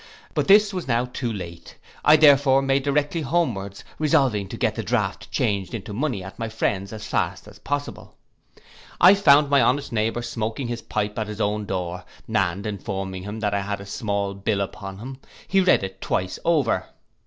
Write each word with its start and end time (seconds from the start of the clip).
But 0.33 0.47
this 0.47 0.73
was 0.73 0.87
now 0.87 1.05
too 1.05 1.31
late: 1.31 1.77
I 2.03 2.15
therefore 2.15 2.63
made 2.63 2.81
directly 2.81 3.21
homewards, 3.21 3.83
resolving 3.99 4.47
to 4.47 4.57
get 4.57 4.73
the 4.73 4.81
draught 4.81 5.29
changed 5.29 5.75
into 5.75 5.93
money 5.93 6.23
at 6.23 6.39
my 6.39 6.49
friend's 6.49 6.91
as 6.91 7.05
fast 7.05 7.47
as 7.47 7.59
possible. 7.59 8.15
I 8.99 9.13
found 9.13 9.51
my 9.51 9.61
honest 9.61 9.91
neighbour 9.91 10.23
smoking 10.23 10.69
his 10.69 10.81
pipe 10.81 11.19
at 11.19 11.27
his 11.27 11.39
own 11.39 11.67
door, 11.67 12.03
and 12.27 12.65
informing 12.65 13.21
him 13.21 13.41
that 13.41 13.53
I 13.53 13.61
had 13.61 13.79
a 13.79 13.85
small 13.85 14.33
bill 14.33 14.61
upon 14.61 14.97
him, 14.97 15.19
he 15.47 15.61
read 15.61 15.83
it 15.83 16.01
twice 16.01 16.39
over. 16.43 16.87